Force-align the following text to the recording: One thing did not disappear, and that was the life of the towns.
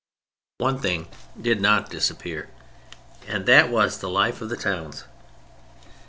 One 0.57 0.79
thing 0.79 1.09
did 1.39 1.61
not 1.61 1.91
disappear, 1.91 2.49
and 3.27 3.45
that 3.45 3.69
was 3.69 3.99
the 3.99 4.09
life 4.09 4.41
of 4.41 4.49
the 4.49 4.57
towns. 4.57 5.03